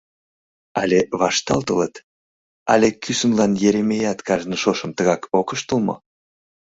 [0.81, 1.95] Але вашталтылыт,
[2.73, 5.95] але кӱсынлан Еремеят кажне шошым тыгак ок ыштыл мо?